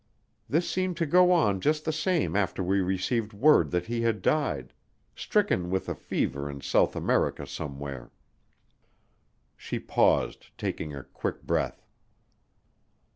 This 0.49 0.67
seemed 0.67 0.97
to 0.97 1.05
go 1.05 1.31
on 1.31 1.61
just 1.61 1.85
the 1.85 1.91
same 1.93 2.35
after 2.35 2.63
we 2.63 2.81
received 2.81 3.33
word 3.33 3.69
that 3.69 3.85
he 3.85 4.01
had 4.01 4.23
died 4.23 4.73
stricken 5.15 5.69
with 5.69 5.87
a 5.87 5.93
fever 5.93 6.49
in 6.49 6.59
South 6.61 6.95
America 6.95 7.45
somewhere." 7.45 8.11
She 9.55 9.77
paused, 9.77 10.57
taking 10.57 10.95
a 10.95 11.03
quick 11.03 11.43
breath. 11.43 11.85